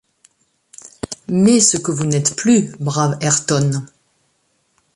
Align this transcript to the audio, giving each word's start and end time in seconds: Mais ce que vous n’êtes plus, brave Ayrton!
Mais 1.27 1.59
ce 1.59 1.77
que 1.77 1.91
vous 1.91 2.05
n’êtes 2.07 2.35
plus, 2.35 2.71
brave 2.79 3.19
Ayrton! 3.21 3.85